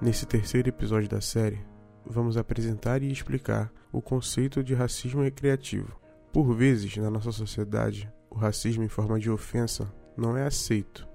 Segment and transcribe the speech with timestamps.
[0.00, 1.60] Nesse terceiro episódio da série,
[2.06, 5.94] vamos apresentar e explicar o conceito de racismo recreativo.
[6.32, 11.06] Por vezes, na nossa sociedade, o racismo em forma de ofensa não é aceito.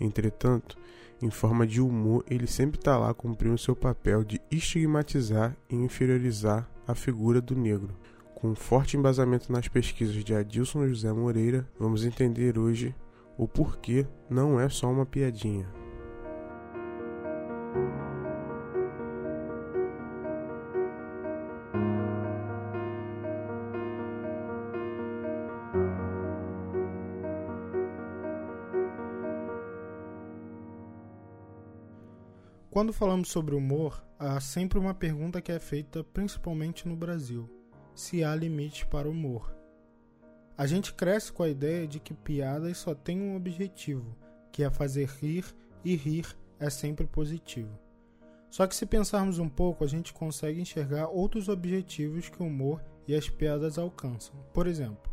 [0.00, 0.78] Entretanto,
[1.20, 6.66] em forma de humor, ele sempre está lá cumprindo seu papel de estigmatizar e inferiorizar
[6.86, 7.94] a figura do negro.
[8.36, 12.94] Com um forte embasamento nas pesquisas de Adilson José Moreira, vamos entender hoje
[13.36, 15.83] o porquê não é só uma piadinha.
[32.74, 37.48] Quando falamos sobre humor, há sempre uma pergunta que é feita principalmente no Brasil:
[37.94, 39.56] se há limite para o humor.
[40.58, 44.16] A gente cresce com a ideia de que piadas só têm um objetivo,
[44.50, 45.44] que é fazer rir,
[45.84, 46.26] e rir
[46.58, 47.78] é sempre positivo.
[48.50, 52.82] Só que se pensarmos um pouco, a gente consegue enxergar outros objetivos que o humor
[53.06, 54.34] e as piadas alcançam.
[54.52, 55.12] Por exemplo,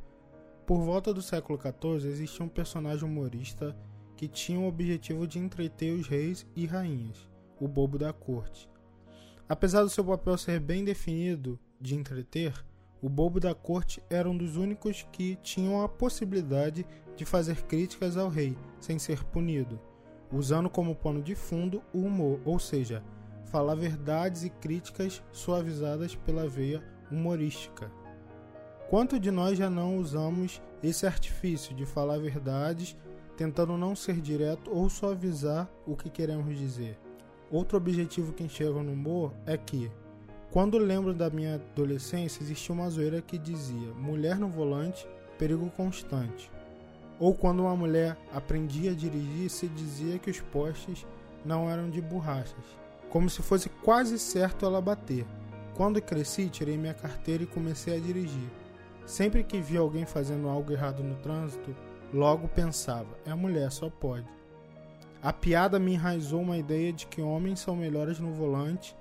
[0.66, 3.78] por volta do século XIV existia um personagem humorista
[4.18, 7.30] que tinha o objetivo de entreter os reis e rainhas
[7.62, 8.67] o bobo da corte.
[9.48, 12.53] Apesar do seu papel ser bem definido de entreter,
[13.02, 18.18] o bobo da corte era um dos únicos que tinham a possibilidade de fazer críticas
[18.18, 19.80] ao rei sem ser punido,
[20.31, 23.03] usando como pano de fundo o humor, ou seja,
[23.45, 27.92] falar verdades e críticas suavizadas pela veia humorística.
[28.90, 32.98] Quanto de nós já não usamos esse artifício de falar verdades,
[33.38, 37.00] tentando não ser direto ou suavizar o que queremos dizer?
[37.52, 39.91] Outro objetivo que enxergo no humor é que,
[40.52, 45.06] quando lembro da minha adolescência, existia uma zoeira que dizia: mulher no volante,
[45.38, 46.50] perigo constante.
[47.19, 51.06] Ou quando uma mulher aprendia a dirigir, se dizia que os postes
[51.44, 52.66] não eram de borrachas,
[53.09, 55.25] como se fosse quase certo ela bater.
[55.75, 58.50] Quando cresci, tirei minha carteira e comecei a dirigir.
[59.06, 61.75] Sempre que via alguém fazendo algo errado no trânsito,
[62.13, 64.41] logo pensava: é mulher, só pode.
[65.24, 68.96] A piada me enraizou uma ideia de que homens são melhores no volante,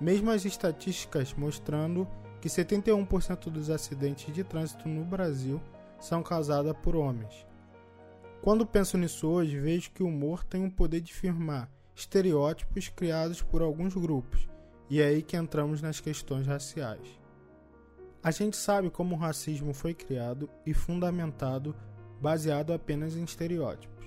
[0.00, 2.08] mesmo as estatísticas mostrando
[2.40, 5.60] que 71% dos acidentes de trânsito no Brasil
[6.00, 7.46] são causados por homens.
[8.42, 13.42] Quando penso nisso hoje, vejo que o humor tem o poder de firmar estereótipos criados
[13.42, 14.48] por alguns grupos,
[14.88, 17.20] e é aí que entramos nas questões raciais.
[18.22, 21.76] A gente sabe como o racismo foi criado e fundamentado
[22.20, 23.99] baseado apenas em estereótipos.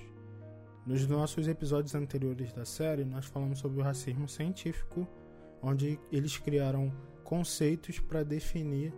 [0.86, 5.08] Nos nossos episódios anteriores da série, nós falamos sobre o racismo científico,
[5.62, 8.92] onde eles criaram conceitos para definir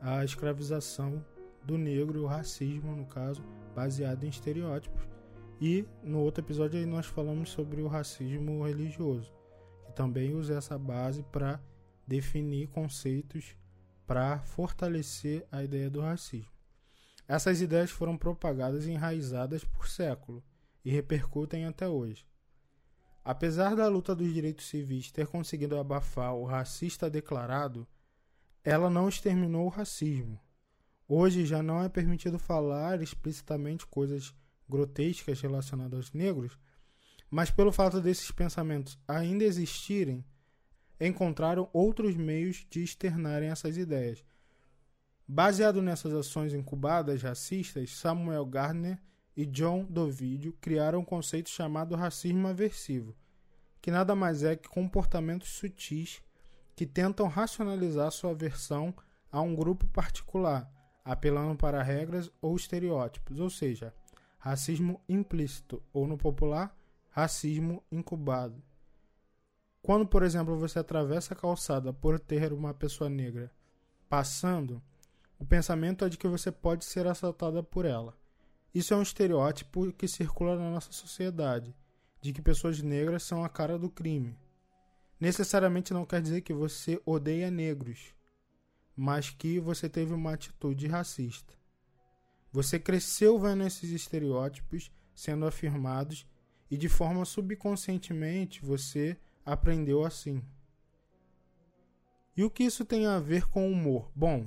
[0.00, 1.24] a escravização
[1.64, 3.44] do negro, o racismo, no caso,
[3.76, 5.06] baseado em estereótipos.
[5.60, 9.32] E no outro episódio aí nós falamos sobre o racismo religioso,
[9.86, 11.60] que também usa essa base para
[12.08, 13.56] definir conceitos
[14.04, 16.50] para fortalecer a ideia do racismo.
[17.28, 20.42] Essas ideias foram propagadas e enraizadas por séculos
[20.84, 22.26] e repercutem até hoje.
[23.24, 27.86] Apesar da luta dos direitos civis ter conseguido abafar o racista declarado,
[28.64, 30.40] ela não exterminou o racismo.
[31.06, 34.34] Hoje já não é permitido falar explicitamente coisas
[34.68, 36.58] grotescas relacionadas aos negros,
[37.30, 40.24] mas pelo fato desses pensamentos ainda existirem,
[41.00, 44.24] encontraram outros meios de externarem essas ideias.
[45.26, 49.00] Baseado nessas ações incubadas racistas, Samuel Gardner
[49.40, 53.16] e John Dovidio criaram um conceito chamado racismo aversivo,
[53.80, 56.20] que nada mais é que comportamentos sutis
[56.76, 58.94] que tentam racionalizar sua aversão
[59.32, 60.70] a um grupo particular,
[61.02, 63.94] apelando para regras ou estereótipos, ou seja,
[64.36, 66.76] racismo implícito, ou no popular,
[67.08, 68.62] racismo incubado.
[69.80, 73.50] Quando, por exemplo, você atravessa a calçada por ter uma pessoa negra
[74.06, 74.82] passando,
[75.38, 78.19] o pensamento é de que você pode ser assaltada por ela.
[78.74, 81.74] Isso é um estereótipo que circula na nossa sociedade,
[82.20, 84.38] de que pessoas negras são a cara do crime.
[85.18, 88.14] Necessariamente não quer dizer que você odeia negros,
[88.96, 91.54] mas que você teve uma atitude racista.
[92.52, 96.26] Você cresceu vendo esses estereótipos sendo afirmados
[96.70, 100.42] e de forma subconscientemente você aprendeu assim.
[102.36, 104.10] E o que isso tem a ver com o humor?
[104.14, 104.46] Bom,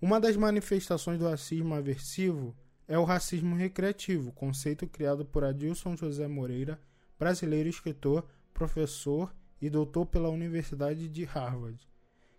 [0.00, 2.56] uma das manifestações do racismo aversivo
[2.86, 6.80] é o racismo recreativo, conceito criado por Adilson José Moreira,
[7.18, 11.78] brasileiro escritor, professor e doutor pela Universidade de Harvard,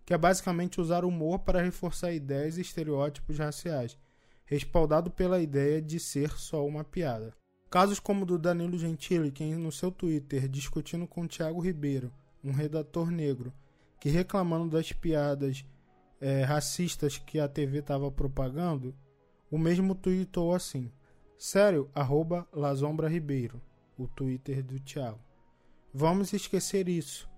[0.05, 3.97] que é basicamente usar humor para reforçar ideias e estereótipos raciais,
[4.45, 7.33] respaldado pela ideia de ser só uma piada.
[7.69, 12.11] Casos como o do Danilo Gentili, que no seu Twitter, discutindo com Tiago Ribeiro,
[12.43, 13.53] um redator negro,
[13.99, 15.65] que reclamando das piadas
[16.19, 18.93] é, racistas que a TV estava propagando,
[19.53, 20.91] o mesmo tweetou assim:
[21.37, 23.61] Sério, arroba Lazombra Ribeiro,
[23.95, 25.19] o Twitter do Thiago.
[25.93, 27.29] Vamos esquecer isso.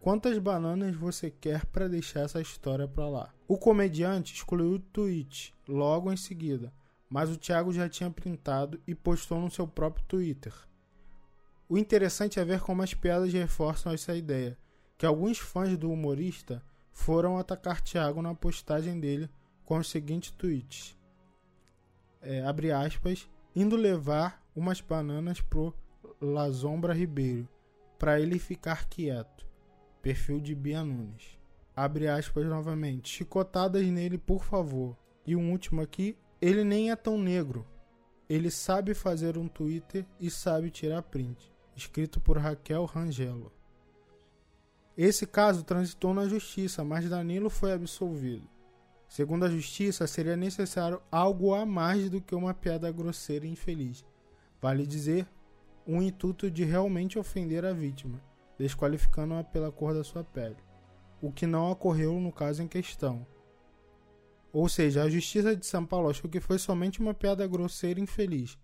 [0.00, 3.34] Quantas bananas você quer para deixar essa história para lá?
[3.48, 6.72] O comediante excluiu o tweet logo em seguida,
[7.10, 10.54] mas o Thiago já tinha printado e postou no seu próprio Twitter.
[11.68, 14.56] O interessante é ver como as piadas reforçam essa ideia,
[14.96, 16.62] que alguns fãs do humorista
[16.92, 19.28] foram atacar Thiago na postagem dele
[19.64, 20.95] com os seguintes tweets.
[22.28, 25.72] É, abre aspas, indo levar umas bananas pro
[26.20, 27.48] Lazombra Ribeiro,
[27.96, 29.46] para ele ficar quieto.
[30.02, 31.38] Perfil de Bia Nunes.
[31.74, 33.08] Abre aspas novamente.
[33.08, 34.96] Chicotadas nele, por favor.
[35.24, 36.18] E um último aqui.
[36.40, 37.64] Ele nem é tão negro.
[38.28, 41.54] Ele sabe fazer um Twitter e sabe tirar print.
[41.76, 43.52] Escrito por Raquel Rangelo.
[44.96, 48.48] Esse caso transitou na justiça, mas Danilo foi absolvido.
[49.08, 54.04] Segundo a justiça, seria necessário algo a mais do que uma piada grosseira e infeliz.
[54.60, 55.26] Vale dizer,
[55.86, 58.20] um intuito de realmente ofender a vítima
[58.58, 60.56] desqualificando-a pela cor da sua pele,
[61.20, 63.26] o que não ocorreu no caso em questão.
[64.52, 68.02] Ou seja, a justiça de São Paulo achou que foi somente uma piada grosseira e
[68.02, 68.58] infeliz,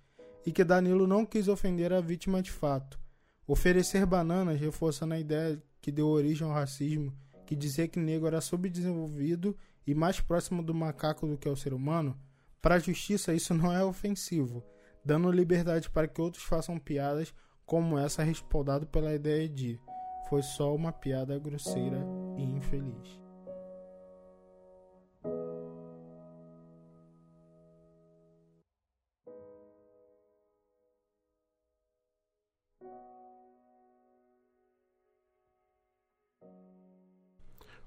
[0.47, 2.99] e que Danilo não quis ofender a vítima de fato.
[3.47, 7.12] Oferecer bananas reforçando a ideia que deu origem ao racismo,
[7.44, 9.56] que dizia que negro era subdesenvolvido
[9.87, 12.19] e mais próximo do macaco do que ao ser humano,
[12.61, 14.64] para a justiça isso não é ofensivo,
[15.05, 17.34] dando liberdade para que outros façam piadas
[17.67, 19.81] como essa respaldado pela ideia de
[20.29, 21.99] foi só uma piada grosseira
[22.37, 23.21] e infeliz.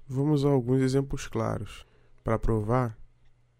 [0.08, 1.84] Vamos a alguns exemplos claros
[2.22, 2.96] para provar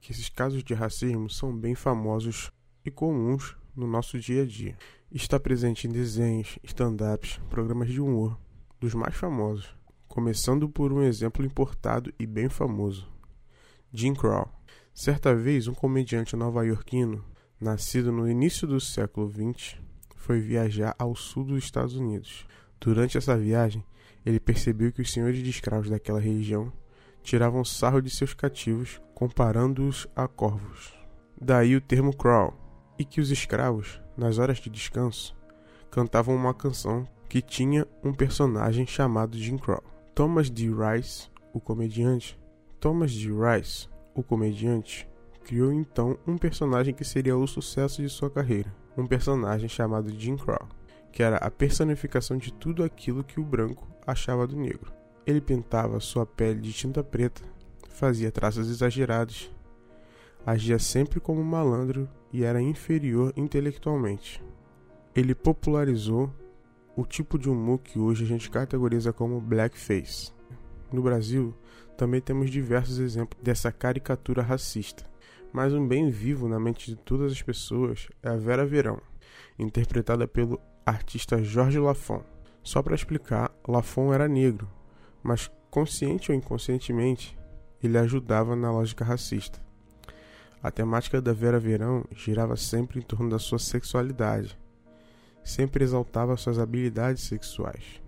[0.01, 2.53] que esses casos de racismo são bem famosos
[2.85, 4.79] e comuns no nosso dia a dia.
[5.11, 8.39] Está presente em desenhos, stand-ups, programas de humor,
[8.79, 9.75] dos mais famosos,
[10.07, 13.11] começando por um exemplo importado e bem famoso,
[13.93, 14.49] Jim Crow.
[14.95, 17.25] Certa vez, um comediante nova-iorquino,
[17.61, 19.81] nascido no início do século XX,
[20.15, 22.47] foi viajar ao sul dos Estados Unidos.
[22.79, 23.85] Durante essa viagem,
[24.27, 26.73] ele percebeu que os senhores de escravos daquela região
[27.23, 30.93] tiravam sarro de seus cativos, comparando-os a corvos.
[31.41, 32.53] Daí o termo crow,
[32.99, 35.37] e que os escravos, nas horas de descanso,
[35.91, 39.83] cantavam uma canção que tinha um personagem chamado Jim Crow.
[40.15, 40.71] Thomas D.
[40.71, 42.39] Rice, o comediante,
[42.81, 43.29] Thomas D.
[43.29, 45.09] Rice, o comediante,
[45.45, 50.37] criou então um personagem que seria o sucesso de sua carreira, um personagem chamado Jim
[50.37, 50.67] Crow,
[51.17, 54.93] que era a personificação de tudo aquilo que o branco achava do negro.
[55.27, 57.41] Ele pintava sua pele de tinta preta,
[57.89, 59.51] fazia traços exagerados,
[60.45, 64.45] agia sempre como um malandro e era inferior intelectualmente.
[65.15, 66.31] Ele popularizou
[66.95, 70.35] o tipo de humor que hoje a gente categoriza como blackface.
[70.93, 71.55] No Brasil,
[71.97, 75.09] também temos diversos exemplos dessa caricatura racista,
[75.51, 79.01] mas um bem vivo na mente de todas as pessoas é a Vera Verão,
[79.59, 82.23] interpretada pelo artista Jorge Lafon.
[82.63, 84.71] Só para explicar, Lafon era negro,
[85.21, 87.37] mas consciente ou inconscientemente,
[87.83, 89.61] ele ajudava na lógica racista.
[90.63, 94.59] A temática da Vera Verão girava sempre em torno da sua sexualidade.
[95.45, 98.01] Sempre exaltava suas habilidades sexuais.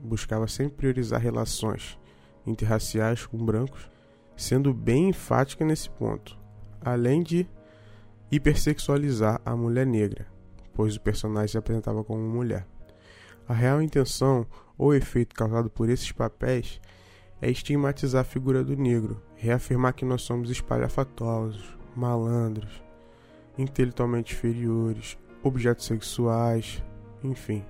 [0.00, 1.98] Buscava sempre priorizar relações
[2.46, 3.90] interraciais com brancos,
[4.36, 6.36] sendo bem enfática nesse ponto,
[6.80, 7.46] além de
[8.30, 10.26] hipersexualizar a mulher negra,
[10.74, 12.66] pois o personagem se apresentava como mulher.
[13.48, 14.46] A real intenção
[14.78, 16.80] ou efeito causado por esses papéis
[17.40, 22.82] é estigmatizar a figura do negro, reafirmar que nós somos espalhafatosos, malandros,
[23.58, 26.82] intelectualmente inferiores, objetos sexuais,
[27.22, 27.64] enfim.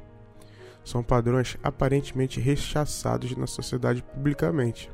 [0.85, 4.91] São padrões aparentemente rechaçados na sociedade publicamente,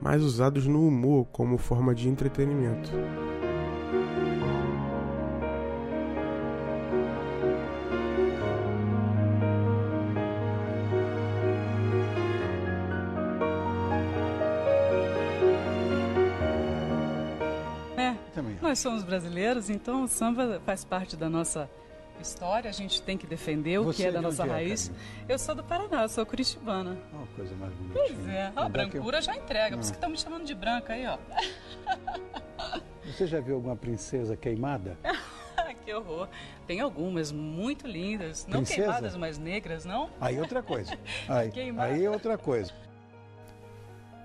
[0.00, 2.90] mas usados no humor como forma de entretenimento.
[18.66, 21.70] Nós somos brasileiros, então o samba faz parte da nossa
[22.20, 24.90] história, a gente tem que defender o que é da nossa é, raiz.
[25.28, 26.98] Eu sou do Paraná, eu sou curitibana.
[27.12, 27.94] Uma coisa mais bonita.
[27.94, 29.22] Pois é, a brancura eu...
[29.22, 31.16] já entrega, por isso que estão me chamando de branca aí, ó.
[33.04, 34.98] Você já viu alguma princesa queimada?
[35.84, 36.28] que horror.
[36.66, 38.82] Tem algumas muito lindas, não Princesa?
[38.82, 40.10] queimadas, mas negras, não?
[40.20, 40.98] Aí outra coisa.
[41.28, 42.72] Aí, aí é outra coisa.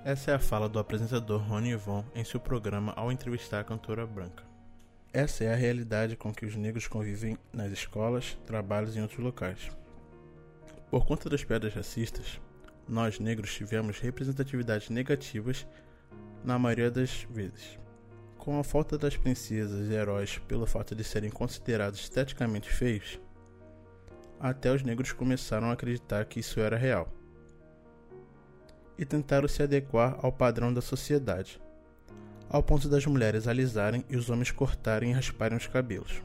[0.04, 4.04] Essa é a fala do apresentador Rony Von em seu programa ao entrevistar a cantora
[4.08, 4.44] branca.
[5.14, 9.20] Essa é a realidade com que os negros convivem nas escolas, trabalhos e em outros
[9.20, 9.70] locais.
[10.90, 12.42] Por conta das piadas racistas,
[12.90, 15.68] nós negros tivemos representatividades negativas
[16.44, 17.78] na maioria das vezes.
[18.40, 23.20] Com a falta das princesas e heróis pelo fato de serem considerados esteticamente feios,
[24.40, 27.21] até os negros começaram a acreditar que isso era real
[29.02, 31.60] e tentaram se adequar ao padrão da sociedade,
[32.48, 36.22] ao ponto das mulheres alisarem e os homens cortarem e rasparem os cabelos,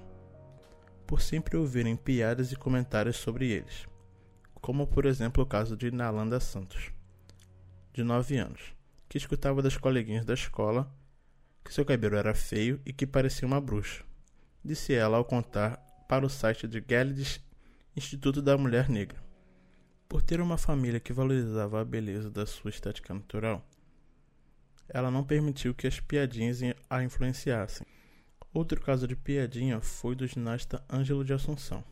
[1.07, 3.87] por sempre ouvirem piadas e comentários sobre eles,
[4.57, 6.93] como por exemplo o caso de Nalanda Santos,
[7.95, 8.75] de 9 anos,
[9.09, 10.93] que escutava das coleguinhas da escola
[11.65, 14.05] que seu cabelo era feio e que parecia uma bruxa,
[14.63, 17.41] disse ela ao contar para o site de Geldes
[17.97, 19.26] Instituto da Mulher Negra.
[20.09, 23.65] Por ter uma família que valorizava a beleza da sua estética natural,
[24.89, 27.87] ela não permitiu que as piadinhas a influenciassem.
[28.55, 31.85] Outro caso de piadinha foi do ginasta Ângelo de Assunção.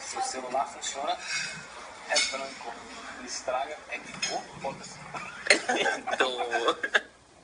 [0.00, 1.16] Se o celular funciona,
[2.08, 2.72] é branco.
[3.18, 4.42] Ele estraga, é que cor?
[4.60, 4.98] Foda-se.
[6.12, 6.30] Então.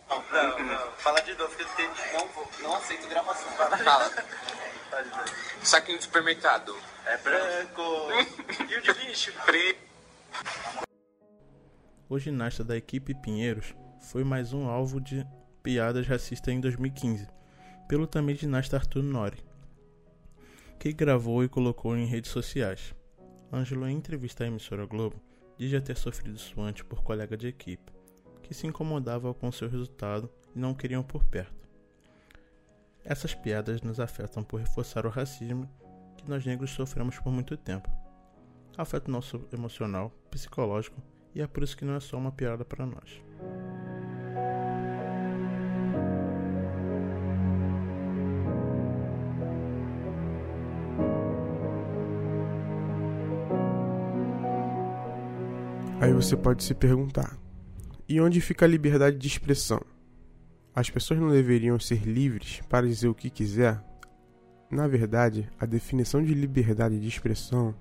[0.09, 0.93] Não, não, não.
[0.99, 2.13] Fala de novo que eu entendi.
[2.13, 3.51] Não, vou, não aceito gravação.
[3.53, 4.11] Fala.
[5.63, 6.75] Saquinho de supermercado.
[7.07, 7.83] É branco.
[8.71, 9.33] e o de lixo?
[9.45, 9.87] Preto.
[12.09, 15.27] O ginasta da equipe Pinheiros foi mais um alvo de
[15.63, 17.27] piadas racistas em 2015,
[17.89, 19.45] pelo também ginasta Arthur Nori,
[20.79, 22.95] que gravou e colocou em redes sociais.
[23.53, 25.21] Ângelo, em entrevista à emissora Globo,
[25.59, 27.93] diz já ter sofrido isso antes por colega de equipe,
[28.43, 31.66] que se incomodava com seu resultado e não queriam por perto.
[33.09, 35.71] Essas piadas nos afetam por reforçar o racismo
[36.17, 37.89] que nós negros sofremos por muito tempo.
[38.77, 41.01] Afeta o nosso emocional, psicológico
[41.33, 43.23] e é por isso que não é só uma piada para nós.
[56.01, 57.39] Aí você pode se perguntar:
[58.09, 59.81] e onde fica a liberdade de expressão?
[60.77, 63.83] As pessoas não deveriam ser livres para dizer o que quiser?
[64.71, 67.75] Na verdade, a definição de liberdade de expressão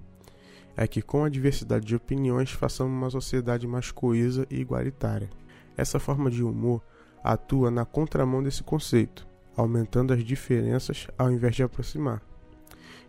[0.77, 5.29] é que, com a diversidade de opiniões, façamos uma sociedade mais coesa e igualitária.
[5.75, 6.81] Essa forma de humor
[7.21, 12.21] atua na contramão desse conceito, aumentando as diferenças ao invés de aproximar,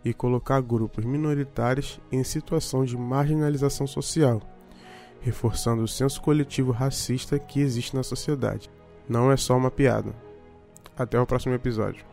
[0.03, 4.41] e colocar grupos minoritários em situação de marginalização social,
[5.21, 8.69] reforçando o senso coletivo racista que existe na sociedade.
[9.07, 10.13] Não é só uma piada.
[10.97, 12.03] Até o próximo episódio.